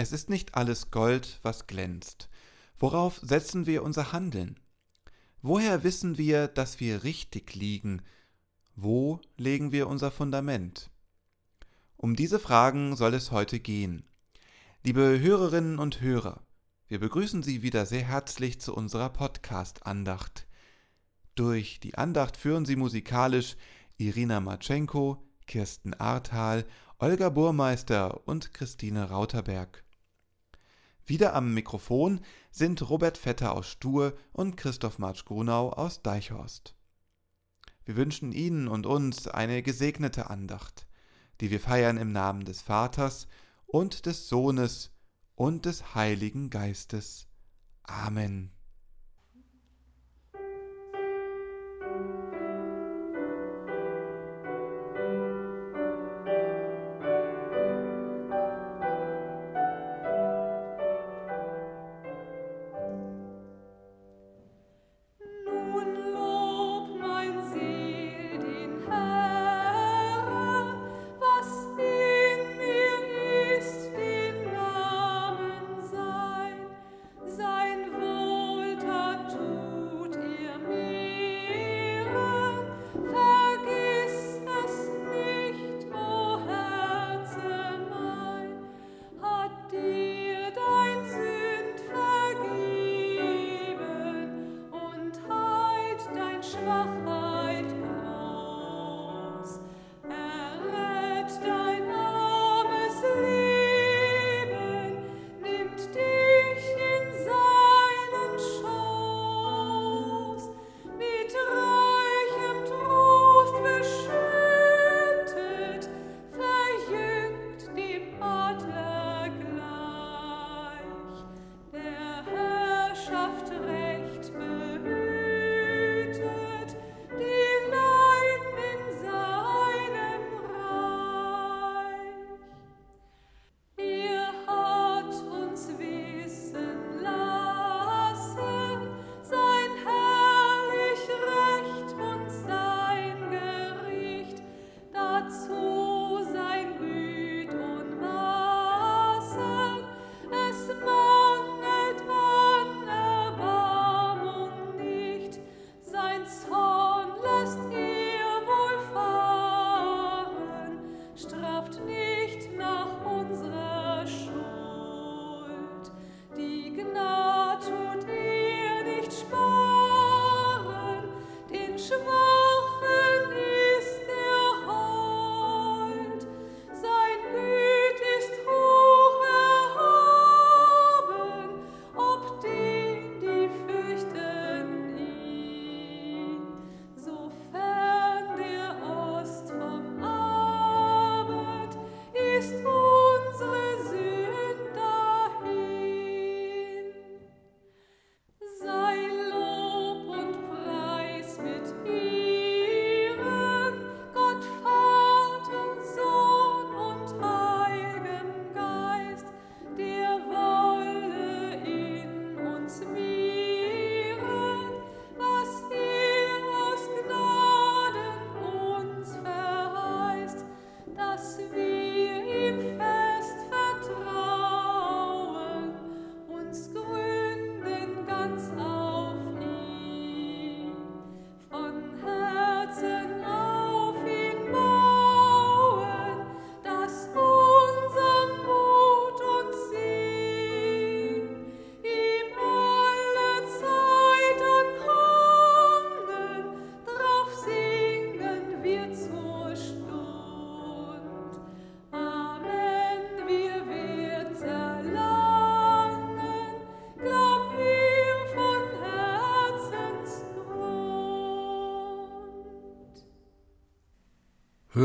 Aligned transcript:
Es 0.00 0.12
ist 0.12 0.30
nicht 0.30 0.54
alles 0.54 0.90
Gold, 0.90 1.40
was 1.42 1.66
glänzt. 1.66 2.30
Worauf 2.78 3.20
setzen 3.22 3.66
wir 3.66 3.82
unser 3.82 4.12
Handeln? 4.12 4.58
Woher 5.42 5.84
wissen 5.84 6.16
wir, 6.16 6.48
dass 6.48 6.80
wir 6.80 7.04
richtig 7.04 7.54
liegen? 7.54 8.00
Wo 8.74 9.20
legen 9.36 9.72
wir 9.72 9.88
unser 9.88 10.10
Fundament? 10.10 10.88
Um 11.98 12.16
diese 12.16 12.38
Fragen 12.38 12.96
soll 12.96 13.12
es 13.12 13.30
heute 13.30 13.60
gehen. 13.60 14.08
Liebe 14.84 15.20
Hörerinnen 15.20 15.78
und 15.78 16.00
Hörer, 16.00 16.46
wir 16.88 16.98
begrüßen 16.98 17.42
Sie 17.42 17.60
wieder 17.60 17.84
sehr 17.84 18.04
herzlich 18.04 18.58
zu 18.58 18.74
unserer 18.74 19.10
Podcast-Andacht. 19.10 20.46
Durch 21.34 21.78
die 21.78 21.98
Andacht 21.98 22.38
führen 22.38 22.64
Sie 22.64 22.76
musikalisch 22.76 23.54
Irina 23.98 24.40
Matschenko, 24.40 25.22
Kirsten 25.46 25.92
Ahrtal, 25.92 26.64
Olga 26.98 27.28
Burmeister 27.28 28.26
und 28.26 28.54
Christine 28.54 29.10
Rauterberg. 29.10 29.84
Wieder 31.06 31.34
am 31.34 31.54
Mikrofon 31.54 32.20
sind 32.50 32.88
Robert 32.88 33.18
Vetter 33.18 33.52
aus 33.52 33.66
Stur 33.66 34.16
und 34.32 34.56
Christoph 34.56 34.98
Marsch-Grunau 34.98 35.72
aus 35.72 36.02
Deichhorst. 36.02 36.76
Wir 37.84 37.96
wünschen 37.96 38.32
Ihnen 38.32 38.68
und 38.68 38.86
uns 38.86 39.26
eine 39.26 39.62
gesegnete 39.62 40.30
Andacht, 40.30 40.86
die 41.40 41.50
wir 41.50 41.60
feiern 41.60 41.96
im 41.96 42.12
Namen 42.12 42.44
des 42.44 42.62
Vaters 42.62 43.26
und 43.66 44.06
des 44.06 44.28
Sohnes 44.28 44.92
und 45.34 45.66
des 45.66 45.94
Heiligen 45.94 46.50
Geistes. 46.50 47.26
Amen. 47.82 48.52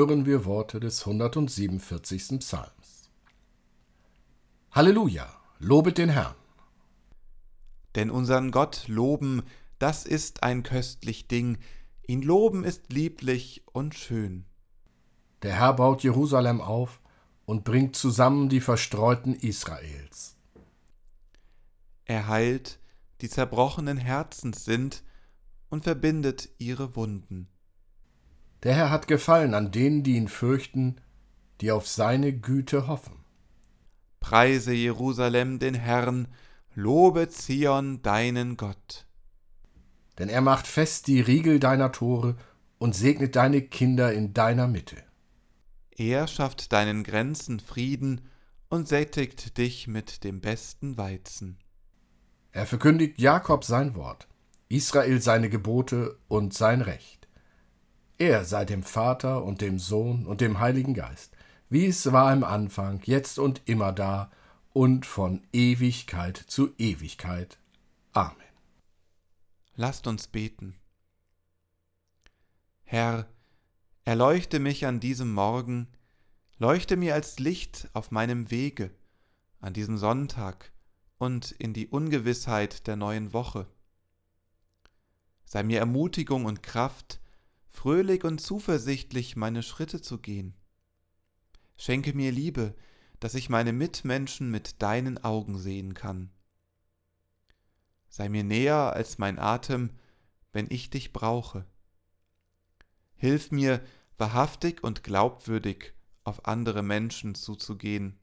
Hören 0.07 0.28
wir 0.28 0.46
Worte 0.46 0.80
des 0.80 1.07
147. 1.07 2.38
Psalms. 2.38 3.10
Halleluja, 4.69 5.28
lobet 5.57 5.98
den 5.98 6.10
Herrn. 6.10 6.36
Denn 7.96 8.12
unseren 8.12 8.52
Gott 8.52 8.88
loben, 8.88 9.42
das 9.80 10.06
ist 10.06 10.44
ein 10.44 10.62
köstlich 10.62 11.28
Ding, 11.28 11.57
ihn 12.06 12.22
loben 12.22 12.63
ist 12.63 12.94
lieblich 12.94 13.63
und 13.74 13.96
schön. 13.96 14.46
Der 15.42 15.56
Herr 15.56 15.74
baut 15.74 16.04
Jerusalem 16.04 16.62
auf 16.62 17.01
und 17.46 17.63
bringt 17.63 17.96
zusammen 17.96 18.48
die 18.48 18.62
Verstreuten 18.62 19.34
Israels. 19.34 20.36
Er 22.06 22.28
heilt, 22.28 22.80
die 23.22 23.30
zerbrochenen 23.30 23.98
Herzens 23.98 24.66
sind, 24.66 25.04
und 25.69 25.84
verbindet 25.84 26.50
ihre 26.60 26.96
Wunden. 26.96 27.50
Der 28.66 28.74
Herr 28.74 28.90
hat 28.90 29.08
Gefallen 29.08 29.54
an 29.54 29.72
denen, 29.72 30.02
die 30.02 30.16
ihn 30.16 30.28
fürchten, 30.28 30.96
die 31.62 31.72
auf 31.72 31.88
seine 31.88 32.34
Güte 32.34 32.88
hoffen. 32.88 33.24
Preise 34.20 34.74
Jerusalem 34.74 35.60
den 35.60 35.76
Herrn, 35.76 36.28
lobe 36.74 37.30
Zion 37.30 38.02
deinen 38.02 38.58
Gott. 38.58 39.06
Denn 40.18 40.30
er 40.30 40.42
macht 40.42 40.66
fest 40.66 41.06
die 41.06 41.22
Riegel 41.22 41.60
deiner 41.60 41.92
Tore 41.92 42.38
und 42.80 42.96
segnet 42.96 43.36
deine 43.36 43.62
Kinder 43.62 44.12
in 44.12 44.34
deiner 44.34 44.68
Mitte. 44.68 44.98
Er 45.96 46.26
schafft 46.26 46.74
deinen 46.74 47.04
Grenzen 47.04 47.60
Frieden 47.60 48.22
und 48.68 48.88
sättigt 48.88 49.60
dich 49.60 49.88
mit 49.88 50.24
dem 50.24 50.42
besten 50.42 50.98
Weizen. 50.98 51.60
Er 52.52 52.66
verkündigt 52.66 53.20
Jakob 53.20 53.64
sein 53.64 53.94
Wort, 53.94 54.28
Israel 54.70 55.22
seine 55.22 55.50
Gebote 55.50 56.18
und 56.28 56.56
sein 56.56 56.82
Recht. 56.82 57.14
Er 58.17 58.45
sei 58.45 58.63
dem 58.63 58.84
Vater 58.84 59.43
und 59.43 59.60
dem 59.60 59.77
Sohn 59.77 60.25
und 60.25 60.39
dem 60.39 60.60
Heiligen 60.60 60.93
Geist, 60.93 61.36
wie 61.69 61.86
es 61.86 62.12
war 62.13 62.31
im 62.31 62.43
Anfang, 62.43 63.01
jetzt 63.03 63.39
und 63.39 63.62
immer 63.65 63.91
da 63.91 64.31
und 64.72 65.05
von 65.05 65.41
Ewigkeit 65.51 66.38
zu 66.38 66.74
Ewigkeit. 66.77 67.57
Amen. 68.13 68.38
Lasst 69.75 70.07
uns 70.07 70.27
beten. 70.27 70.75
Herr, 72.84 73.27
erleuchte 74.05 74.60
mich 74.60 74.86
an 74.86 75.01
diesem 75.01 75.34
Morgen, 75.34 75.88
leuchte 76.57 76.95
mir 76.95 77.15
als 77.15 77.39
Licht 77.39 77.89
auf 77.91 78.12
meinem 78.12 78.50
Wege, 78.50 78.91
an 79.60 79.74
diesem 79.74 79.98
Sonntag 79.98 80.72
und 81.17 81.51
in 81.51 81.74
die 81.74 81.88
Ungewissheit 81.88 82.88
der 82.88 82.95
neuen 82.95 83.34
Woche. 83.34 83.67
Sei 85.43 85.63
mir 85.63 85.79
Ermutigung 85.79 86.45
und 86.45 86.63
Kraft, 86.63 87.19
fröhlich 87.75 88.24
und 88.24 88.39
zuversichtlich 88.39 89.36
meine 89.36 89.62
Schritte 89.62 90.01
zu 90.01 90.17
gehen. 90.17 90.55
Schenke 91.77 92.13
mir 92.13 92.32
Liebe, 92.32 92.74
dass 93.20 93.36
ich 93.36 93.50
meine 93.50 93.74
Mitmenschen 93.74 94.50
mit 94.50 94.82
deinen 94.82 95.24
Augen 95.24 95.60
sehen 95.60 95.94
kann. 95.94 96.32
Sei 98.08 98.29
mir 98.29 98.44
näher 98.44 98.94
als 98.94 99.17
mein 99.17 99.38
Atem, 99.38 99.91
wenn 100.53 100.67
ich 100.70 100.89
dich 100.89 101.12
brauche. 101.12 101.65
Hilf 103.15 103.51
mir, 103.51 103.84
wahrhaftig 104.17 104.84
und 104.84 105.03
glaubwürdig 105.03 105.94
auf 106.24 106.46
andere 106.46 106.82
Menschen 106.82 107.36
zuzugehen, 107.36 108.17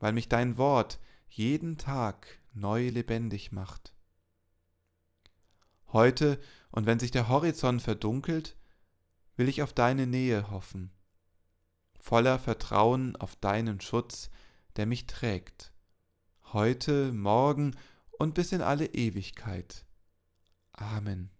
weil 0.00 0.12
mich 0.12 0.28
dein 0.28 0.58
Wort 0.58 0.98
jeden 1.28 1.78
Tag 1.78 2.26
neu 2.52 2.88
lebendig 2.88 3.52
macht. 3.52 3.94
Heute 5.92 6.40
und 6.72 6.86
wenn 6.86 6.98
sich 6.98 7.12
der 7.12 7.28
Horizont 7.28 7.82
verdunkelt, 7.82 8.56
will 9.36 9.48
ich 9.48 9.62
auf 9.62 9.72
deine 9.72 10.06
Nähe 10.06 10.50
hoffen, 10.50 10.90
voller 11.98 12.38
Vertrauen 12.38 13.16
auf 13.16 13.36
deinen 13.36 13.80
Schutz, 13.80 14.30
der 14.76 14.86
mich 14.86 15.06
trägt, 15.06 15.72
heute, 16.52 17.12
morgen 17.12 17.76
und 18.18 18.34
bis 18.34 18.52
in 18.52 18.60
alle 18.60 18.86
Ewigkeit. 18.86 19.84
Amen. 20.72 21.33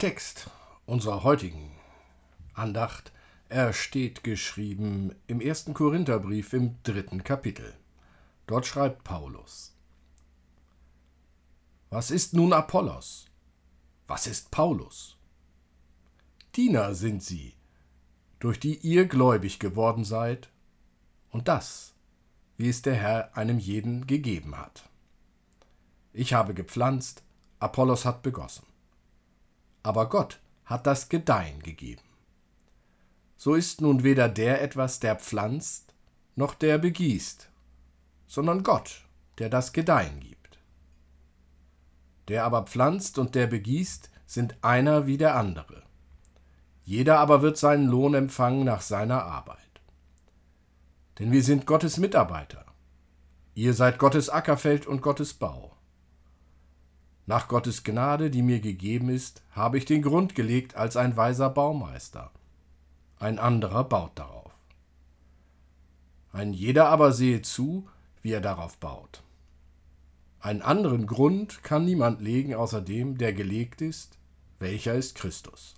Text 0.00 0.48
unserer 0.86 1.24
heutigen 1.24 1.72
Andacht 2.54 3.12
er 3.50 3.74
steht 3.74 4.24
geschrieben 4.24 5.14
im 5.26 5.42
ersten 5.42 5.74
Korintherbrief 5.74 6.54
im 6.54 6.82
dritten 6.84 7.22
Kapitel. 7.22 7.74
Dort 8.46 8.64
schreibt 8.64 9.04
Paulus: 9.04 9.76
Was 11.90 12.10
ist 12.10 12.32
nun 12.32 12.54
Apollos? 12.54 13.26
Was 14.06 14.26
ist 14.26 14.50
Paulus? 14.50 15.18
Diener 16.56 16.94
sind 16.94 17.22
sie, 17.22 17.52
durch 18.38 18.58
die 18.58 18.78
ihr 18.78 19.04
gläubig 19.04 19.58
geworden 19.58 20.04
seid, 20.04 20.48
und 21.28 21.46
das, 21.46 21.92
wie 22.56 22.70
es 22.70 22.80
der 22.80 22.94
Herr 22.94 23.36
einem 23.36 23.58
jeden 23.58 24.06
gegeben 24.06 24.56
hat. 24.56 24.88
Ich 26.14 26.32
habe 26.32 26.54
gepflanzt, 26.54 27.22
Apollos 27.58 28.06
hat 28.06 28.22
begossen. 28.22 28.69
Aber 29.82 30.08
Gott 30.08 30.40
hat 30.64 30.86
das 30.86 31.08
Gedeihen 31.08 31.62
gegeben 31.62 32.02
so 33.42 33.54
ist 33.54 33.80
nun 33.80 34.02
weder 34.02 34.28
der 34.28 34.60
etwas, 34.60 35.00
der 35.00 35.16
pflanzt, 35.16 35.94
noch 36.36 36.52
der 36.52 36.76
begießt, 36.76 37.48
sondern 38.26 38.62
Gott, 38.62 39.06
der 39.38 39.48
das 39.48 39.72
Gedeihen 39.72 40.20
gibt. 40.20 40.58
Der 42.28 42.44
aber 42.44 42.64
pflanzt 42.64 43.16
und 43.16 43.34
der 43.34 43.46
begießt 43.46 44.10
sind 44.26 44.58
einer 44.60 45.06
wie 45.06 45.16
der 45.16 45.36
andere. 45.36 45.82
Jeder 46.84 47.18
aber 47.18 47.40
wird 47.40 47.56
seinen 47.56 47.86
Lohn 47.86 48.12
empfangen 48.12 48.66
nach 48.66 48.82
seiner 48.82 49.24
Arbeit. 49.24 49.80
Denn 51.18 51.32
wir 51.32 51.42
sind 51.42 51.64
Gottes 51.64 51.96
Mitarbeiter. 51.96 52.66
Ihr 53.54 53.72
seid 53.72 53.98
Gottes 53.98 54.28
Ackerfeld 54.28 54.86
und 54.86 55.00
Gottes 55.00 55.32
Bau. 55.32 55.74
Nach 57.26 57.48
Gottes 57.48 57.84
Gnade, 57.84 58.30
die 58.30 58.42
mir 58.42 58.60
gegeben 58.60 59.08
ist, 59.08 59.42
habe 59.52 59.78
ich 59.78 59.84
den 59.84 60.02
Grund 60.02 60.34
gelegt 60.34 60.76
als 60.76 60.96
ein 60.96 61.16
weiser 61.16 61.50
Baumeister 61.50 62.30
ein 63.20 63.38
anderer 63.38 63.84
baut 63.84 64.18
darauf. 64.18 64.50
Ein 66.32 66.54
jeder 66.54 66.88
aber 66.88 67.12
sehe 67.12 67.42
zu, 67.42 67.86
wie 68.22 68.32
er 68.32 68.40
darauf 68.40 68.78
baut. 68.78 69.22
Einen 70.40 70.62
anderen 70.62 71.06
Grund 71.06 71.62
kann 71.62 71.84
niemand 71.84 72.22
legen 72.22 72.54
außer 72.54 72.80
dem, 72.80 73.18
der 73.18 73.34
gelegt 73.34 73.82
ist, 73.82 74.16
welcher 74.58 74.94
ist 74.94 75.16
Christus. 75.16 75.74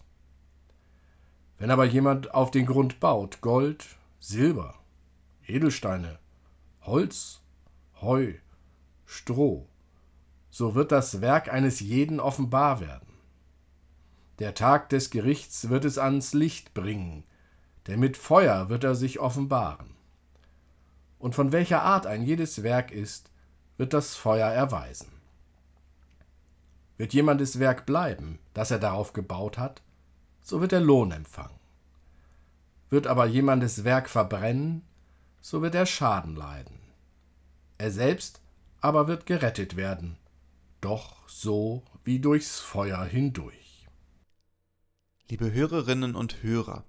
Wenn 1.58 1.72
aber 1.72 1.84
jemand 1.84 2.32
auf 2.32 2.52
den 2.52 2.66
Grund 2.66 3.00
baut, 3.00 3.40
Gold, 3.40 3.86
Silber, 4.20 4.76
Edelsteine, 5.44 6.20
Holz, 6.82 7.40
Heu, 8.00 8.34
Stroh, 9.04 9.66
so 10.52 10.74
wird 10.74 10.92
das 10.92 11.22
Werk 11.22 11.50
eines 11.50 11.80
jeden 11.80 12.20
offenbar 12.20 12.80
werden. 12.80 13.08
Der 14.38 14.54
Tag 14.54 14.90
des 14.90 15.08
Gerichts 15.08 15.70
wird 15.70 15.86
es 15.86 15.96
ans 15.96 16.34
Licht 16.34 16.74
bringen, 16.74 17.24
denn 17.86 17.98
mit 17.98 18.18
Feuer 18.18 18.68
wird 18.68 18.84
er 18.84 18.94
sich 18.94 19.18
offenbaren. 19.18 19.94
Und 21.18 21.34
von 21.34 21.52
welcher 21.52 21.82
Art 21.82 22.06
ein 22.06 22.22
jedes 22.22 22.62
Werk 22.62 22.90
ist, 22.90 23.30
wird 23.78 23.94
das 23.94 24.14
Feuer 24.14 24.48
erweisen. 24.48 25.10
Wird 26.98 27.14
jemandes 27.14 27.58
Werk 27.58 27.86
bleiben, 27.86 28.38
das 28.52 28.70
er 28.70 28.78
darauf 28.78 29.14
gebaut 29.14 29.56
hat, 29.56 29.80
so 30.42 30.60
wird 30.60 30.74
er 30.74 30.80
Lohn 30.80 31.12
empfangen. 31.12 31.58
Wird 32.90 33.06
aber 33.06 33.24
jemandes 33.24 33.84
Werk 33.84 34.10
verbrennen, 34.10 34.82
so 35.40 35.62
wird 35.62 35.74
er 35.74 35.86
Schaden 35.86 36.36
leiden. 36.36 36.78
Er 37.78 37.90
selbst 37.90 38.42
aber 38.82 39.08
wird 39.08 39.24
gerettet 39.24 39.76
werden, 39.76 40.18
doch 40.82 41.28
so 41.28 41.84
wie 42.04 42.18
durchs 42.18 42.60
Feuer 42.60 43.04
hindurch. 43.04 43.86
Liebe 45.30 45.52
Hörerinnen 45.52 46.14
und 46.14 46.42
Hörer, 46.42 46.84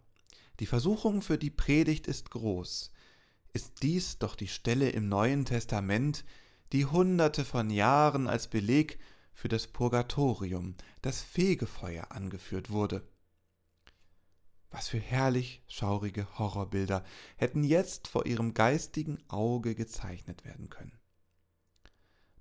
die 0.60 0.66
Versuchung 0.66 1.22
für 1.22 1.38
die 1.38 1.52
Predigt 1.52 2.08
ist 2.08 2.32
groß. 2.32 2.92
Ist 3.54 3.84
dies 3.84 4.18
doch 4.18 4.36
die 4.36 4.48
Stelle 4.48 4.90
im 4.90 5.08
Neuen 5.08 5.46
Testament, 5.46 6.26
die 6.72 6.88
hunderte 6.88 7.46
von 7.46 7.70
Jahren 7.70 8.28
als 8.28 8.48
Beleg 8.48 9.00
für 9.34 9.48
das 9.48 9.68
Purgatorium, 9.68 10.76
das 11.04 11.22
Fegefeuer 11.22 12.12
angeführt 12.12 12.72
wurde. 12.72 13.08
Was 14.72 14.88
für 14.88 15.00
herrlich 15.00 15.62
schaurige 15.68 16.28
Horrorbilder 16.40 17.06
hätten 17.38 17.64
jetzt 17.64 18.08
vor 18.08 18.26
ihrem 18.26 18.56
geistigen 18.56 19.20
Auge 19.28 19.76
gezeichnet 19.76 20.44
werden 20.46 20.72
können. 20.72 21.03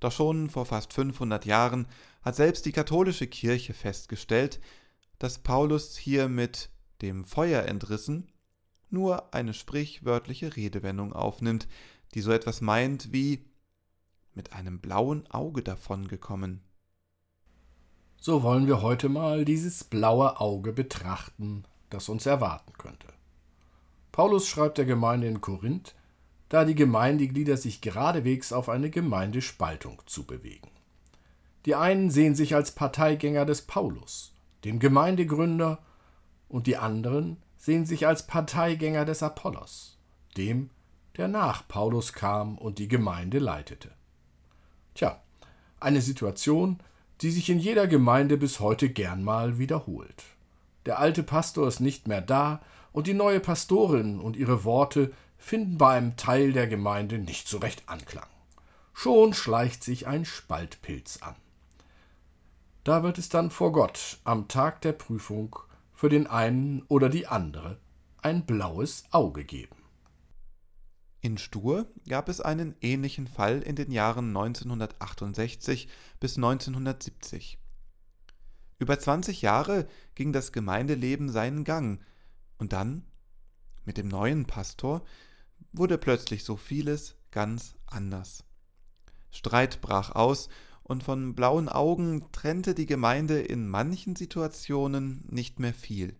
Doch 0.02 0.10
schon 0.10 0.50
vor 0.50 0.66
fast 0.66 0.92
500 0.92 1.46
Jahren 1.46 1.86
hat 2.22 2.34
selbst 2.34 2.66
die 2.66 2.72
katholische 2.72 3.28
Kirche 3.28 3.72
festgestellt, 3.72 4.58
dass 5.20 5.38
Paulus 5.38 5.96
hier 5.96 6.28
mit 6.28 6.70
dem 7.02 7.24
Feuer 7.24 7.66
entrissen, 7.66 8.28
nur 8.90 9.32
eine 9.32 9.54
sprichwörtliche 9.54 10.56
Redewendung 10.56 11.12
aufnimmt, 11.12 11.68
die 12.14 12.20
so 12.20 12.32
etwas 12.32 12.60
meint 12.60 13.12
wie 13.12 13.44
mit 14.34 14.54
einem 14.54 14.80
blauen 14.80 15.30
Auge 15.30 15.62
davongekommen. 15.62 16.64
So 18.16 18.42
wollen 18.42 18.66
wir 18.66 18.82
heute 18.82 19.08
mal 19.08 19.44
dieses 19.44 19.84
blaue 19.84 20.40
Auge 20.40 20.72
betrachten, 20.72 21.62
das 21.90 22.08
uns 22.08 22.26
erwarten 22.26 22.72
könnte. 22.72 23.06
Paulus 24.10 24.48
schreibt 24.48 24.78
der 24.78 24.84
Gemeinde 24.84 25.28
in 25.28 25.40
Korinth, 25.40 25.94
da 26.52 26.66
die 26.66 26.74
Gemeindeglieder 26.74 27.56
sich 27.56 27.80
geradewegs 27.80 28.52
auf 28.52 28.68
eine 28.68 28.90
Gemeindespaltung 28.90 30.02
zubewegen. 30.04 30.68
Die 31.64 31.74
einen 31.74 32.10
sehen 32.10 32.34
sich 32.34 32.54
als 32.54 32.72
Parteigänger 32.72 33.46
des 33.46 33.62
Paulus, 33.62 34.34
dem 34.62 34.78
Gemeindegründer 34.78 35.78
und 36.50 36.66
die 36.66 36.76
anderen 36.76 37.38
sehen 37.56 37.86
sich 37.86 38.06
als 38.06 38.26
Parteigänger 38.26 39.06
des 39.06 39.22
Apollos, 39.22 39.96
dem, 40.36 40.68
der 41.16 41.26
nach 41.26 41.66
Paulus 41.68 42.12
kam 42.12 42.58
und 42.58 42.78
die 42.78 42.88
Gemeinde 42.88 43.38
leitete. 43.38 43.90
Tja, 44.94 45.22
eine 45.80 46.02
Situation, 46.02 46.80
die 47.22 47.30
sich 47.30 47.48
in 47.48 47.60
jeder 47.60 47.86
Gemeinde 47.86 48.36
bis 48.36 48.60
heute 48.60 48.90
gern 48.90 49.24
mal 49.24 49.56
wiederholt. 49.56 50.22
Der 50.84 50.98
alte 50.98 51.22
Pastor 51.22 51.66
ist 51.66 51.80
nicht 51.80 52.08
mehr 52.08 52.20
da 52.20 52.60
und 52.92 53.06
die 53.06 53.14
neue 53.14 53.40
Pastorin 53.40 54.20
und 54.20 54.36
ihre 54.36 54.64
Worte 54.64 55.12
finden 55.42 55.76
bei 55.76 55.96
einem 55.96 56.16
Teil 56.16 56.52
der 56.52 56.68
Gemeinde 56.68 57.18
nicht 57.18 57.48
so 57.48 57.58
recht 57.58 57.82
Anklang. 57.86 58.28
Schon 58.94 59.34
schleicht 59.34 59.82
sich 59.82 60.06
ein 60.06 60.24
Spaltpilz 60.24 61.18
an. 61.20 61.34
Da 62.84 63.02
wird 63.02 63.18
es 63.18 63.28
dann 63.28 63.50
vor 63.50 63.72
Gott 63.72 64.18
am 64.24 64.48
Tag 64.48 64.80
der 64.82 64.92
Prüfung 64.92 65.56
für 65.92 66.08
den 66.08 66.26
einen 66.26 66.82
oder 66.88 67.08
die 67.08 67.26
andere 67.26 67.78
ein 68.22 68.46
blaues 68.46 69.04
Auge 69.10 69.44
geben. 69.44 69.76
In 71.20 71.38
Stur 71.38 71.86
gab 72.08 72.28
es 72.28 72.40
einen 72.40 72.76
ähnlichen 72.80 73.26
Fall 73.26 73.62
in 73.62 73.76
den 73.76 73.90
Jahren 73.90 74.28
1968 74.28 75.88
bis 76.20 76.36
1970. 76.36 77.58
Über 78.78 78.98
20 78.98 79.42
Jahre 79.42 79.86
ging 80.14 80.32
das 80.32 80.52
Gemeindeleben 80.52 81.28
seinen 81.28 81.64
Gang, 81.64 82.00
und 82.58 82.72
dann, 82.72 83.04
mit 83.84 83.98
dem 83.98 84.06
neuen 84.06 84.46
Pastor, 84.46 85.02
wurde 85.72 85.98
plötzlich 85.98 86.44
so 86.44 86.56
vieles 86.56 87.16
ganz 87.30 87.74
anders. 87.86 88.44
Streit 89.30 89.80
brach 89.80 90.14
aus, 90.14 90.48
und 90.84 91.04
von 91.04 91.34
blauen 91.34 91.68
Augen 91.68 92.30
trennte 92.32 92.74
die 92.74 92.86
Gemeinde 92.86 93.40
in 93.40 93.68
manchen 93.68 94.16
Situationen 94.16 95.24
nicht 95.30 95.60
mehr 95.60 95.72
viel. 95.72 96.16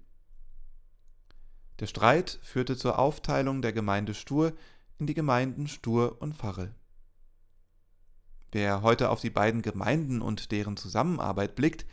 Der 1.80 1.86
Streit 1.86 2.38
führte 2.42 2.76
zur 2.76 2.98
Aufteilung 2.98 3.60
der 3.60 3.72
Gemeinde 3.72 4.14
Stur 4.14 4.52
in 4.98 5.06
die 5.06 5.14
Gemeinden 5.14 5.66
Stur 5.66 6.22
und 6.22 6.36
Pfarre. 6.36 6.74
Wer 8.52 8.82
heute 8.82 9.10
auf 9.10 9.20
die 9.20 9.30
beiden 9.30 9.62
Gemeinden 9.62 10.22
und 10.22 10.52
deren 10.52 10.76
Zusammenarbeit 10.76 11.56
blickt, 11.56 11.84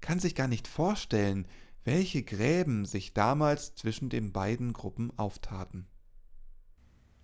kann 0.00 0.20
sich 0.20 0.34
gar 0.34 0.48
nicht 0.48 0.68
vorstellen, 0.68 1.48
welche 1.82 2.22
Gräben 2.22 2.84
sich 2.84 3.12
damals 3.12 3.74
zwischen 3.74 4.08
den 4.08 4.32
beiden 4.32 4.72
Gruppen 4.72 5.10
auftaten. 5.18 5.88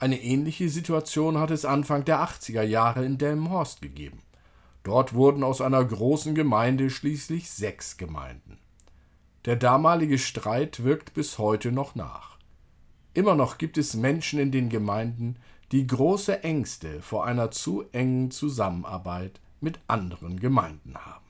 Eine 0.00 0.22
ähnliche 0.22 0.70
Situation 0.70 1.36
hat 1.36 1.50
es 1.50 1.66
Anfang 1.66 2.06
der 2.06 2.20
80er 2.20 2.62
Jahre 2.62 3.04
in 3.04 3.18
Delmenhorst 3.18 3.82
gegeben. 3.82 4.22
Dort 4.82 5.12
wurden 5.12 5.44
aus 5.44 5.60
einer 5.60 5.84
großen 5.84 6.34
Gemeinde 6.34 6.88
schließlich 6.88 7.50
sechs 7.50 7.98
Gemeinden. 7.98 8.56
Der 9.44 9.56
damalige 9.56 10.18
Streit 10.18 10.84
wirkt 10.84 11.12
bis 11.12 11.36
heute 11.36 11.70
noch 11.70 11.94
nach. 11.94 12.38
Immer 13.12 13.34
noch 13.34 13.58
gibt 13.58 13.76
es 13.76 13.94
Menschen 13.94 14.40
in 14.40 14.50
den 14.50 14.70
Gemeinden, 14.70 15.36
die 15.70 15.86
große 15.86 16.44
Ängste 16.44 17.02
vor 17.02 17.26
einer 17.26 17.50
zu 17.50 17.84
engen 17.92 18.30
Zusammenarbeit 18.30 19.38
mit 19.60 19.80
anderen 19.86 20.40
Gemeinden 20.40 20.96
haben. 20.96 21.26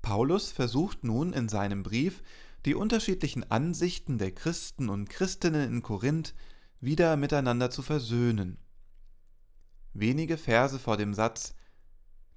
Paulus 0.00 0.52
versucht 0.52 1.02
nun 1.02 1.32
in 1.32 1.48
seinem 1.48 1.82
Brief, 1.82 2.22
die 2.66 2.76
unterschiedlichen 2.76 3.50
Ansichten 3.50 4.18
der 4.18 4.30
Christen 4.30 4.88
und 4.88 5.10
Christinnen 5.10 5.68
in 5.68 5.82
Korinth 5.82 6.34
wieder 6.82 7.16
miteinander 7.16 7.70
zu 7.70 7.80
versöhnen 7.80 8.58
wenige 9.94 10.36
Verse 10.36 10.78
vor 10.78 10.96
dem 10.96 11.14
Satz 11.14 11.54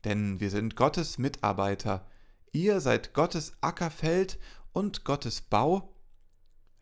Denn 0.04 0.40
wir 0.40 0.50
sind 0.50 0.76
Gottes 0.76 1.18
Mitarbeiter, 1.18 2.06
Ihr 2.52 2.80
seid 2.80 3.14
Gottes 3.14 3.58
Ackerfeld 3.60 4.40
und 4.72 5.04
Gottes 5.04 5.42
Bau, 5.42 5.94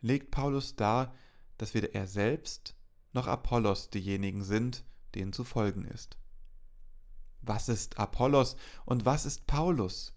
legt 0.00 0.30
Paulus 0.30 0.76
dar, 0.76 1.12
dass 1.58 1.74
weder 1.74 1.94
er 1.94 2.06
selbst 2.06 2.76
noch 3.12 3.26
Apollos 3.26 3.90
diejenigen 3.90 4.44
sind, 4.44 4.84
denen 5.16 5.32
zu 5.32 5.42
folgen 5.42 5.84
ist. 5.84 6.16
Was 7.40 7.68
ist 7.68 7.98
Apollos 7.98 8.56
und 8.84 9.04
was 9.04 9.26
ist 9.26 9.48
Paulus? 9.48 10.14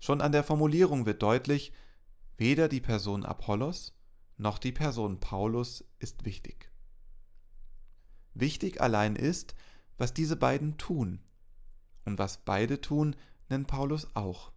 Schon 0.00 0.22
an 0.22 0.32
der 0.32 0.44
Formulierung 0.44 1.04
wird 1.04 1.22
deutlich, 1.22 1.72
weder 2.38 2.68
die 2.68 2.80
Person 2.80 3.24
Apollos 3.24 3.94
noch 4.42 4.58
die 4.58 4.72
Person 4.72 5.20
Paulus 5.20 5.84
ist 5.98 6.24
wichtig. 6.24 6.70
Wichtig 8.34 8.80
allein 8.80 9.16
ist, 9.16 9.54
was 9.98 10.12
diese 10.12 10.36
beiden 10.36 10.78
tun. 10.78 11.20
Und 12.04 12.18
was 12.18 12.38
beide 12.38 12.80
tun, 12.80 13.14
nennt 13.48 13.68
Paulus 13.68 14.08
auch. 14.14 14.50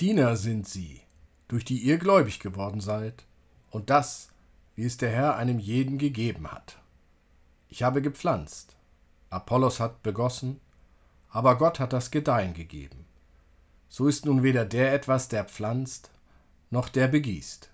Diener 0.00 0.36
sind 0.36 0.68
sie, 0.68 1.02
durch 1.48 1.64
die 1.64 1.78
ihr 1.78 1.98
gläubig 1.98 2.38
geworden 2.38 2.80
seid, 2.80 3.26
und 3.70 3.90
das, 3.90 4.28
wie 4.76 4.84
es 4.84 4.96
der 4.96 5.10
Herr 5.10 5.36
einem 5.36 5.58
jeden 5.58 5.98
gegeben 5.98 6.52
hat. 6.52 6.80
Ich 7.68 7.82
habe 7.82 8.00
gepflanzt, 8.00 8.76
Apollos 9.28 9.80
hat 9.80 10.02
begossen, 10.02 10.60
aber 11.28 11.58
Gott 11.58 11.80
hat 11.80 11.92
das 11.92 12.10
Gedeihen 12.10 12.54
gegeben. 12.54 13.06
So 13.88 14.06
ist 14.06 14.24
nun 14.24 14.42
weder 14.42 14.64
der 14.64 14.94
etwas, 14.94 15.28
der 15.28 15.44
pflanzt, 15.44 16.10
noch 16.70 16.88
der 16.88 17.08
begießt, 17.08 17.70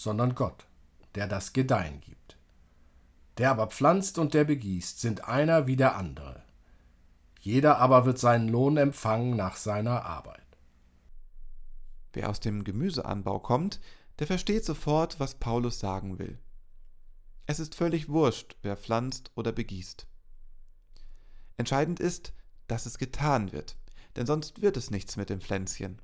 sondern 0.00 0.34
Gott, 0.34 0.66
der 1.14 1.28
das 1.28 1.52
Gedeihen 1.52 2.00
gibt. 2.00 2.38
Der 3.36 3.50
aber 3.50 3.66
pflanzt 3.66 4.18
und 4.18 4.32
der 4.32 4.44
begießt 4.44 4.98
sind 4.98 5.28
einer 5.28 5.66
wie 5.66 5.76
der 5.76 5.96
andere. 5.96 6.42
Jeder 7.40 7.78
aber 7.78 8.06
wird 8.06 8.18
seinen 8.18 8.48
Lohn 8.48 8.78
empfangen 8.78 9.36
nach 9.36 9.56
seiner 9.56 10.04
Arbeit. 10.04 10.40
Wer 12.14 12.30
aus 12.30 12.40
dem 12.40 12.64
Gemüseanbau 12.64 13.40
kommt, 13.40 13.80
der 14.18 14.26
versteht 14.26 14.64
sofort, 14.64 15.20
was 15.20 15.34
Paulus 15.34 15.78
sagen 15.78 16.18
will. 16.18 16.38
Es 17.46 17.60
ist 17.60 17.74
völlig 17.74 18.08
wurscht, 18.08 18.56
wer 18.62 18.76
pflanzt 18.76 19.30
oder 19.34 19.52
begießt. 19.52 20.06
Entscheidend 21.58 22.00
ist, 22.00 22.32
dass 22.68 22.86
es 22.86 22.96
getan 22.96 23.52
wird, 23.52 23.76
denn 24.16 24.26
sonst 24.26 24.62
wird 24.62 24.78
es 24.78 24.90
nichts 24.90 25.16
mit 25.16 25.28
dem 25.28 25.40
Pflänzchen. 25.40 26.00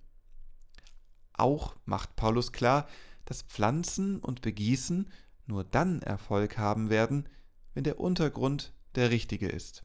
Auch 1.32 1.76
macht 1.86 2.16
Paulus 2.16 2.52
klar, 2.52 2.86
dass 3.26 3.42
Pflanzen 3.42 4.20
und 4.20 4.40
Begießen 4.40 5.10
nur 5.46 5.62
dann 5.62 6.00
Erfolg 6.02 6.56
haben 6.56 6.88
werden, 6.88 7.28
wenn 7.74 7.84
der 7.84 8.00
Untergrund 8.00 8.72
der 8.94 9.10
richtige 9.10 9.48
ist. 9.48 9.84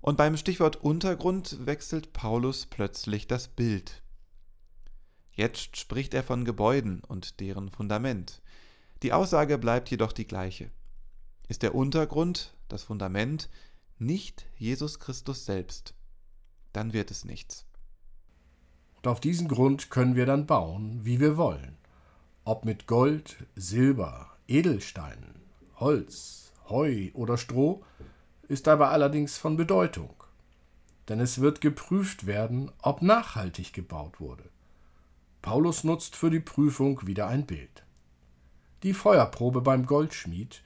Und 0.00 0.16
beim 0.16 0.36
Stichwort 0.36 0.76
Untergrund 0.76 1.64
wechselt 1.66 2.12
Paulus 2.12 2.66
plötzlich 2.66 3.26
das 3.26 3.48
Bild. 3.48 4.02
Jetzt 5.32 5.76
spricht 5.76 6.14
er 6.14 6.24
von 6.24 6.44
Gebäuden 6.44 7.00
und 7.04 7.40
deren 7.40 7.68
Fundament. 7.68 8.42
Die 9.02 9.12
Aussage 9.12 9.58
bleibt 9.58 9.90
jedoch 9.90 10.12
die 10.12 10.26
gleiche. 10.26 10.70
Ist 11.46 11.62
der 11.62 11.74
Untergrund, 11.74 12.56
das 12.68 12.82
Fundament, 12.82 13.48
nicht 13.98 14.46
Jesus 14.56 14.98
Christus 14.98 15.44
selbst, 15.44 15.94
dann 16.72 16.92
wird 16.92 17.10
es 17.10 17.24
nichts. 17.24 17.66
Und 18.96 19.06
auf 19.06 19.20
diesen 19.20 19.48
Grund 19.48 19.90
können 19.90 20.16
wir 20.16 20.26
dann 20.26 20.46
bauen, 20.46 21.04
wie 21.04 21.20
wir 21.20 21.36
wollen. 21.36 21.77
Ob 22.48 22.64
mit 22.64 22.86
Gold, 22.86 23.36
Silber, 23.56 24.30
Edelsteinen, 24.46 25.34
Holz, 25.76 26.54
Heu 26.70 27.10
oder 27.12 27.36
Stroh, 27.36 27.84
ist 28.48 28.68
aber 28.68 28.88
allerdings 28.88 29.36
von 29.36 29.58
Bedeutung. 29.58 30.14
Denn 31.10 31.20
es 31.20 31.42
wird 31.42 31.60
geprüft 31.60 32.24
werden, 32.24 32.72
ob 32.80 33.02
nachhaltig 33.02 33.74
gebaut 33.74 34.18
wurde. 34.18 34.44
Paulus 35.42 35.84
nutzt 35.84 36.16
für 36.16 36.30
die 36.30 36.40
Prüfung 36.40 37.06
wieder 37.06 37.26
ein 37.26 37.44
Bild. 37.44 37.84
Die 38.82 38.94
Feuerprobe 38.94 39.60
beim 39.60 39.84
Goldschmied, 39.84 40.62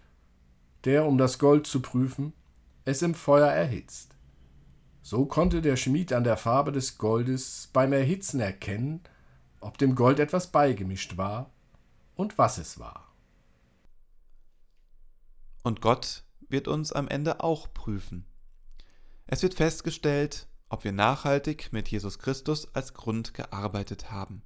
der, 0.84 1.04
um 1.04 1.18
das 1.18 1.40
Gold 1.40 1.66
zu 1.66 1.82
prüfen, 1.82 2.32
es 2.84 3.02
im 3.02 3.14
Feuer 3.16 3.50
erhitzt. 3.50 4.14
So 5.02 5.26
konnte 5.26 5.60
der 5.60 5.74
Schmied 5.74 6.12
an 6.12 6.22
der 6.22 6.36
Farbe 6.36 6.70
des 6.70 6.96
Goldes 6.98 7.70
beim 7.72 7.92
Erhitzen 7.92 8.38
erkennen, 8.38 9.00
ob 9.58 9.78
dem 9.78 9.96
Gold 9.96 10.20
etwas 10.20 10.46
beigemischt 10.46 11.16
war 11.16 11.50
und 12.14 12.38
was 12.38 12.58
es 12.58 12.78
war. 12.78 13.14
Und 15.62 15.80
Gott 15.80 16.24
wird 16.48 16.68
uns 16.68 16.92
am 16.92 17.08
Ende 17.08 17.42
auch 17.42 17.72
prüfen. 17.72 18.26
Es 19.26 19.42
wird 19.42 19.54
festgestellt, 19.54 20.48
ob 20.68 20.84
wir 20.84 20.92
nachhaltig 20.92 21.72
mit 21.72 21.88
Jesus 21.88 22.18
Christus 22.18 22.74
als 22.74 22.94
Grund 22.94 23.34
gearbeitet 23.34 24.10
haben. 24.10 24.42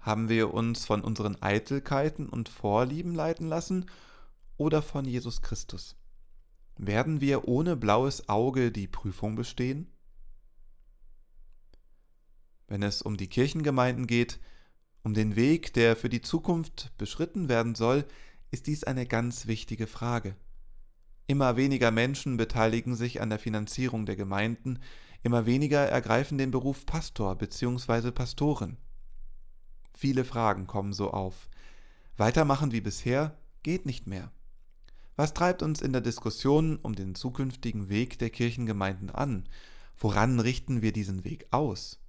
Haben 0.00 0.28
wir 0.28 0.54
uns 0.54 0.86
von 0.86 1.02
unseren 1.02 1.40
Eitelkeiten 1.42 2.28
und 2.28 2.48
Vorlieben 2.48 3.14
leiten 3.14 3.48
lassen 3.48 3.86
oder 4.56 4.82
von 4.82 5.04
Jesus 5.04 5.42
Christus? 5.42 5.96
Werden 6.76 7.20
wir 7.20 7.46
ohne 7.46 7.76
blaues 7.76 8.28
Auge 8.28 8.72
die 8.72 8.88
Prüfung 8.88 9.36
bestehen? 9.36 9.92
Wenn 12.66 12.82
es 12.82 13.02
um 13.02 13.16
die 13.16 13.28
Kirchengemeinden 13.28 14.06
geht, 14.06 14.40
um 15.02 15.14
den 15.14 15.36
Weg, 15.36 15.72
der 15.72 15.96
für 15.96 16.08
die 16.08 16.20
Zukunft 16.20 16.92
beschritten 16.98 17.48
werden 17.48 17.74
soll, 17.74 18.04
ist 18.50 18.66
dies 18.66 18.84
eine 18.84 19.06
ganz 19.06 19.46
wichtige 19.46 19.86
Frage. 19.86 20.36
Immer 21.26 21.56
weniger 21.56 21.90
Menschen 21.90 22.36
beteiligen 22.36 22.96
sich 22.96 23.20
an 23.20 23.30
der 23.30 23.38
Finanzierung 23.38 24.04
der 24.04 24.16
Gemeinden, 24.16 24.80
immer 25.22 25.46
weniger 25.46 25.80
ergreifen 25.80 26.38
den 26.38 26.50
Beruf 26.50 26.86
Pastor 26.86 27.36
bzw. 27.36 28.10
Pastorin. 28.10 28.76
Viele 29.94 30.24
Fragen 30.24 30.66
kommen 30.66 30.92
so 30.92 31.10
auf. 31.12 31.48
Weitermachen 32.16 32.72
wie 32.72 32.80
bisher 32.80 33.38
geht 33.62 33.86
nicht 33.86 34.06
mehr. 34.06 34.32
Was 35.16 35.34
treibt 35.34 35.62
uns 35.62 35.82
in 35.82 35.92
der 35.92 36.00
Diskussion 36.00 36.76
um 36.76 36.94
den 36.94 37.14
zukünftigen 37.14 37.88
Weg 37.88 38.18
der 38.18 38.30
Kirchengemeinden 38.30 39.10
an? 39.10 39.48
Woran 39.98 40.40
richten 40.40 40.82
wir 40.82 40.92
diesen 40.92 41.24
Weg 41.24 41.46
aus? 41.50 41.99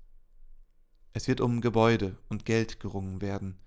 Es 1.13 1.27
wird 1.27 1.41
um 1.41 1.61
Gebäude 1.61 2.17
und 2.29 2.45
Geld 2.45 2.79
gerungen 2.79 3.21
werden. 3.21 3.59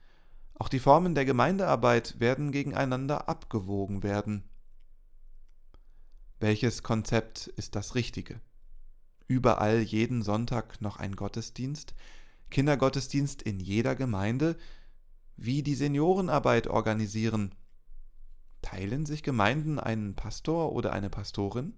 Auch 0.55 0.69
die 0.69 0.79
Formen 0.79 1.15
der 1.15 1.25
Gemeindearbeit 1.25 2.21
werden 2.21 2.53
gegeneinander 2.53 3.29
abgewogen 3.29 4.03
werden. 4.03 4.45
Welches 6.41 6.83
Konzept 6.83 7.49
ist 7.49 7.75
das 7.75 7.95
Richtige? 7.95 8.41
Überall 9.27 9.81
jeden 9.81 10.23
Sonntag 10.23 10.81
noch 10.81 10.97
ein 10.99 11.17
Gottesdienst? 11.17 11.95
Kindergottesdienst 12.51 13.43
in 13.43 13.61
jeder 13.61 13.95
Gemeinde? 13.95 14.57
Wie 15.37 15.63
die 15.63 15.75
Seniorenarbeit 15.75 16.67
organisieren? 16.69 17.55
Teilen 18.63 19.07
sich 19.07 19.23
Gemeinden 19.23 19.79
einen 19.79 20.15
Pastor 20.15 20.73
oder 20.73 20.93
eine 20.93 21.11
Pastorin? 21.11 21.75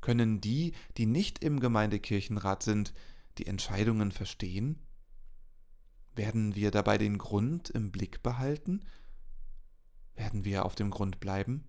Können 0.00 0.40
die, 0.40 0.72
die 0.96 1.06
nicht 1.06 1.42
im 1.42 1.60
Gemeindekirchenrat 1.60 2.62
sind, 2.62 2.94
die 3.38 3.46
Entscheidungen 3.46 4.12
verstehen? 4.12 4.78
Werden 6.14 6.54
wir 6.54 6.70
dabei 6.70 6.98
den 6.98 7.18
Grund 7.18 7.70
im 7.70 7.90
Blick 7.90 8.22
behalten? 8.22 8.84
Werden 10.14 10.44
wir 10.44 10.64
auf 10.64 10.74
dem 10.74 10.90
Grund 10.90 11.20
bleiben? 11.20 11.64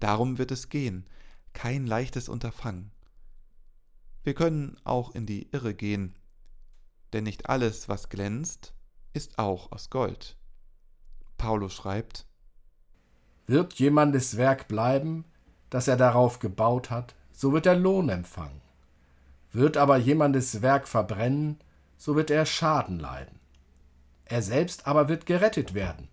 Darum 0.00 0.38
wird 0.38 0.50
es 0.50 0.68
gehen, 0.68 1.06
kein 1.52 1.86
leichtes 1.86 2.28
Unterfangen. 2.28 2.92
Wir 4.22 4.34
können 4.34 4.76
auch 4.84 5.14
in 5.14 5.26
die 5.26 5.50
Irre 5.50 5.74
gehen, 5.74 6.14
denn 7.12 7.24
nicht 7.24 7.48
alles, 7.48 7.88
was 7.88 8.08
glänzt, 8.08 8.74
ist 9.12 9.38
auch 9.38 9.72
aus 9.72 9.90
Gold. 9.90 10.36
Paulus 11.36 11.74
schreibt, 11.74 12.26
Wird 13.46 13.74
jemandes 13.74 14.36
Werk 14.36 14.68
bleiben, 14.68 15.24
das 15.70 15.88
er 15.88 15.96
darauf 15.96 16.38
gebaut 16.38 16.90
hat, 16.90 17.14
so 17.32 17.52
wird 17.52 17.66
er 17.66 17.76
Lohn 17.76 18.08
empfangen. 18.08 18.60
Wird 19.58 19.76
aber 19.76 19.96
jemandes 19.96 20.62
Werk 20.62 20.86
verbrennen, 20.86 21.58
so 21.96 22.14
wird 22.14 22.30
er 22.30 22.46
Schaden 22.46 23.00
leiden. 23.00 23.40
Er 24.24 24.40
selbst 24.40 24.86
aber 24.86 25.08
wird 25.08 25.26
gerettet 25.26 25.74
werden, 25.74 26.06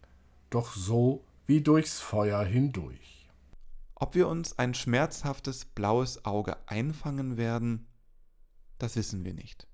doch 0.49 0.73
so 0.73 1.23
wie 1.45 1.61
durchs 1.61 1.99
Feuer 1.99 2.43
hindurch. 2.43 3.29
Ob 3.93 4.15
wir 4.15 4.27
uns 4.29 4.57
ein 4.57 4.73
schmerzhaftes 4.73 5.65
blaues 5.65 6.25
Auge 6.25 6.57
einfangen 6.65 7.37
werden, 7.37 7.85
das 8.79 8.95
wissen 8.95 9.23
wir 9.23 9.35
nicht. 9.35 9.67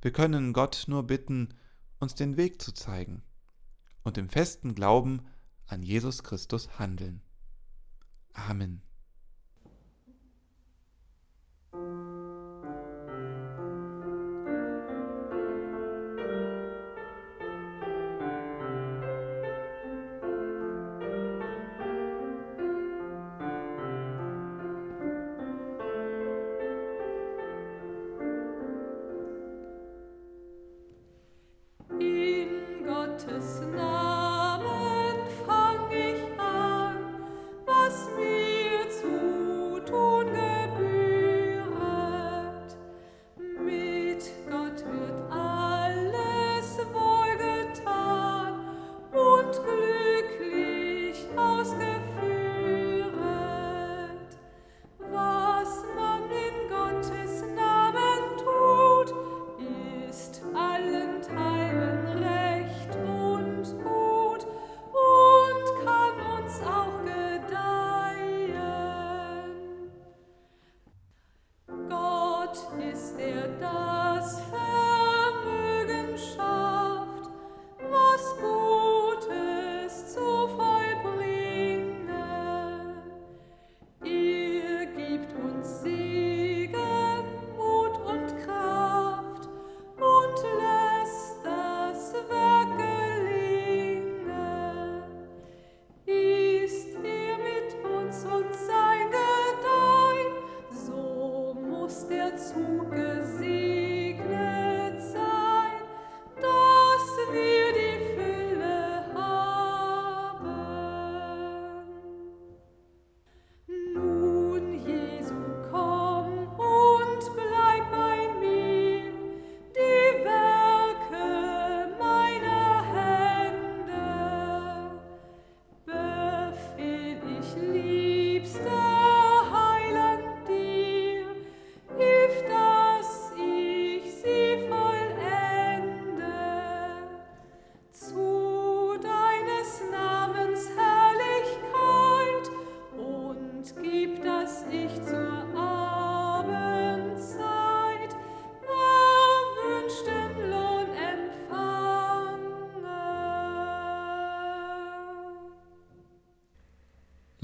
Wir 0.00 0.12
können 0.12 0.52
Gott 0.52 0.84
nur 0.86 1.08
bitten, 1.08 1.54
uns 1.98 2.14
den 2.14 2.36
Weg 2.36 2.62
zu 2.62 2.70
zeigen 2.70 3.24
und 4.04 4.16
im 4.16 4.28
festen 4.28 4.76
Glauben 4.76 5.26
an 5.66 5.82
Jesus 5.82 6.22
Christus 6.22 6.78
handeln. 6.78 7.20
Amen. 8.32 8.87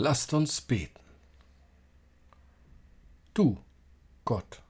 Lasst 0.07 0.35
uns 0.35 0.61
beten. 0.61 1.01
Du, 3.33 3.59
Gott, 4.27 4.61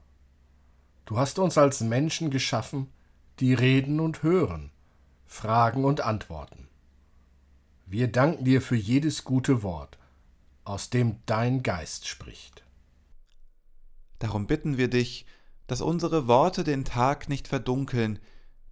du 1.07 1.19
hast 1.19 1.41
uns 1.41 1.59
als 1.59 1.81
Menschen 1.81 2.31
geschaffen, 2.31 2.87
die 3.41 3.53
reden 3.53 3.99
und 3.99 4.23
hören, 4.23 4.71
fragen 5.27 5.85
und 5.85 6.03
antworten. 6.03 6.69
Wir 7.85 8.07
danken 8.07 8.45
dir 8.45 8.63
für 8.63 8.77
jedes 8.77 9.25
gute 9.25 9.65
Wort, 9.65 9.99
aus 10.63 10.91
dem 10.91 11.17
dein 11.27 11.65
Geist 11.65 12.07
spricht. 12.07 12.63
Darum 14.21 14.47
bitten 14.47 14.79
wir 14.79 14.87
dich, 14.87 15.27
dass 15.67 15.81
unsere 15.81 16.29
Worte 16.29 16.63
den 16.63 16.85
Tag 16.85 17.29
nicht 17.29 17.49
verdunkeln, 17.49 18.21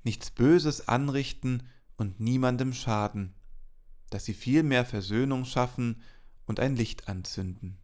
nichts 0.05 0.31
Böses 0.31 0.87
anrichten 0.87 1.68
und 1.96 2.20
niemandem 2.20 2.72
schaden, 2.72 3.35
dass 4.11 4.25
sie 4.25 4.35
vielmehr 4.35 4.85
Versöhnung 4.85 5.44
schaffen 5.44 6.01
und 6.46 6.61
ein 6.61 6.76
Licht 6.76 7.09
anzünden. 7.09 7.78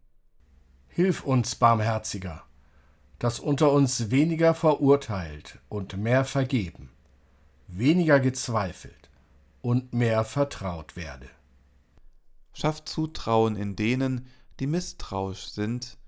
Hilf 0.89 1.23
uns, 1.25 1.55
Barmherziger, 1.55 2.45
dass 3.19 3.41
unter 3.41 3.73
uns 3.73 4.11
weniger 4.11 4.55
verurteilt 4.55 5.59
und 5.69 5.97
mehr 5.97 6.25
vergeben, 6.25 6.91
weniger 7.67 8.21
gezweifelt 8.21 9.11
und 9.61 9.93
mehr 9.93 10.25
vertraut 10.25 10.97
werde. 10.97 11.29
Schaff 12.53 12.85
Zutrauen 12.85 13.57
in 13.57 13.77
denen, 13.77 14.27
die 14.61 14.67
misstrauisch 14.67 15.49
sind, 15.49 15.99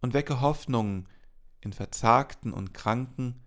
und 0.00 0.14
wecke 0.14 0.40
Hoffnung 0.40 1.08
in 1.60 1.72
Verzagten 1.72 2.52
und 2.52 2.74
Kranken, 2.74 3.40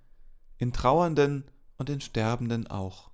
in 0.57 0.71
Trauernden 0.71 1.43
und 1.77 1.89
in 1.89 1.99
Sterbenden 1.99 2.67
auch. 2.67 3.11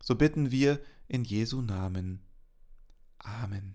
So 0.00 0.14
bitten 0.14 0.50
wir 0.50 0.80
in 1.08 1.24
Jesu 1.24 1.60
Namen. 1.60 2.22
Amen. 3.18 3.74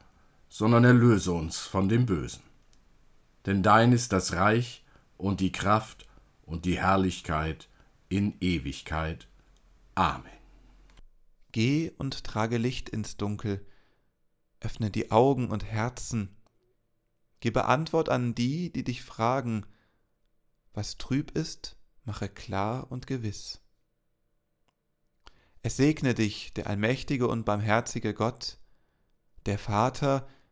sondern 0.53 0.83
erlöse 0.83 1.31
uns 1.31 1.59
von 1.59 1.87
dem 1.87 2.05
Bösen. 2.05 2.43
Denn 3.45 3.63
dein 3.63 3.93
ist 3.93 4.11
das 4.11 4.33
Reich 4.33 4.83
und 5.15 5.39
die 5.39 5.53
Kraft 5.53 6.05
und 6.41 6.65
die 6.65 6.77
Herrlichkeit 6.77 7.69
in 8.09 8.35
Ewigkeit. 8.41 9.29
Amen. 9.95 10.29
Geh 11.53 11.91
und 11.97 12.25
trage 12.25 12.57
Licht 12.57 12.89
ins 12.89 13.15
Dunkel, 13.15 13.65
öffne 14.59 14.91
die 14.91 15.09
Augen 15.09 15.47
und 15.47 15.63
Herzen, 15.63 16.35
gebe 17.39 17.63
Antwort 17.63 18.09
an 18.09 18.35
die, 18.35 18.73
die 18.73 18.83
dich 18.83 19.03
fragen, 19.03 19.65
was 20.73 20.97
trüb 20.97 21.31
ist, 21.31 21.77
mache 22.03 22.27
klar 22.27 22.91
und 22.91 23.07
gewiss. 23.07 23.61
Es 25.61 25.77
segne 25.77 26.13
dich 26.13 26.53
der 26.53 26.67
allmächtige 26.67 27.29
und 27.29 27.45
barmherzige 27.45 28.13
Gott, 28.13 28.57
der 29.45 29.57
Vater, 29.57 30.27